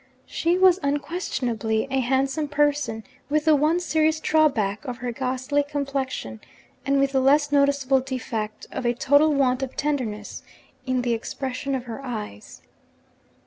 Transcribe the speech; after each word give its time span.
She 0.25 0.57
was 0.57 0.79
unquestionably 0.81 1.87
a 1.91 1.99
handsome 1.99 2.47
person 2.47 3.03
with 3.29 3.45
the 3.45 3.55
one 3.55 3.79
serious 3.79 4.19
drawback 4.19 4.83
of 4.83 4.97
her 4.97 5.11
ghastly 5.11 5.61
complexion, 5.61 6.41
and 6.87 6.97
with 6.99 7.11
the 7.11 7.19
less 7.19 7.51
noticeable 7.51 7.99
defect 7.99 8.65
of 8.71 8.83
a 8.83 8.95
total 8.95 9.31
want 9.31 9.61
of 9.61 9.77
tenderness 9.77 10.41
in 10.87 11.03
the 11.03 11.13
expression 11.13 11.75
of 11.75 11.83
her 11.83 12.03
eyes. 12.03 12.63